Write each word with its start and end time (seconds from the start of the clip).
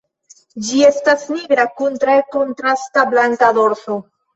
Ĝi 0.69 0.79
estas 0.87 1.27
nigra 1.35 1.67
kun 1.77 2.03
tre 2.07 2.19
kontrasta 2.33 3.09
blanka 3.15 3.57
dorso. 3.65 4.07